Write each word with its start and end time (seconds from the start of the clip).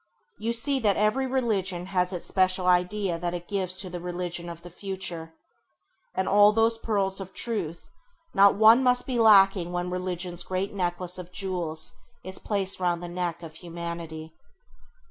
You 0.39 0.51
see 0.51 0.79
that 0.79 0.97
every 0.97 1.27
religion 1.27 1.85
has 1.85 2.11
its 2.11 2.25
special 2.25 2.65
idea 2.65 3.19
that 3.19 3.35
it 3.35 3.47
gives 3.47 3.77
to 3.77 3.87
the 3.87 3.99
religion 3.99 4.49
of 4.49 4.63
the 4.63 4.71
future, 4.71 5.35
and 6.15 6.27
of 6.27 6.33
all 6.33 6.51
those 6.51 6.79
pearls 6.79 7.19
of 7.21 7.35
truth 7.35 7.87
not 8.33 8.55
one 8.55 8.81
must 8.81 9.05
be 9.05 9.19
lacking 9.19 9.71
when 9.71 9.91
religion's 9.91 10.41
great 10.41 10.73
necklace 10.73 11.19
of 11.19 11.31
jewels 11.31 11.93
is 12.23 12.39
placed 12.39 12.79
round 12.79 13.03
the 13.03 13.07
neck 13.07 13.43
of 13.43 13.53
humanity. 13.57 14.33